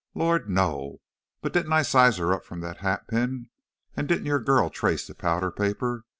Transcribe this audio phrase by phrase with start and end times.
[0.15, 0.97] "Lord, no!
[1.41, 3.51] But didn't I size her up from the hatpin?
[3.95, 6.05] and didn't your girl trace the powder paper?